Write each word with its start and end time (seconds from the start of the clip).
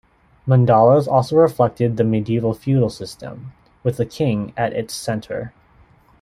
Mandalas 0.47 1.07
also 1.07 1.35
reflected 1.35 1.95
the 1.95 2.03
medieaval 2.03 2.55
feudal 2.55 2.89
system, 2.89 3.51
with 3.83 3.97
the 3.97 4.05
king 4.07 4.51
at 4.57 4.73
its 4.73 4.95
centre. 4.95 5.53